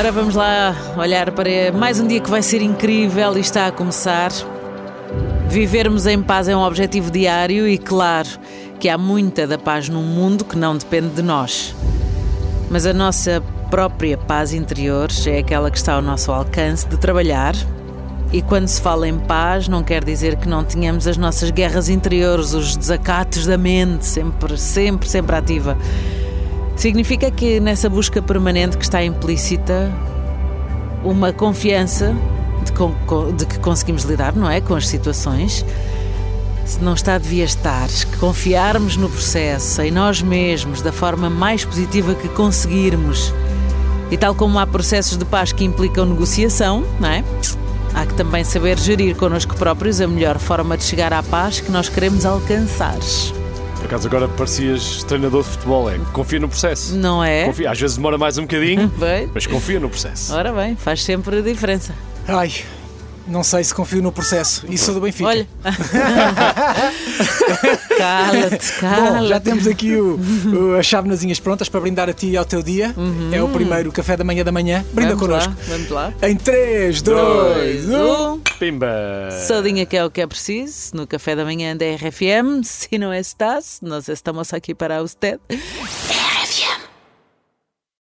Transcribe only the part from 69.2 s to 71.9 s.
Bom, já temos aqui o, o, as chávenazinhas prontas para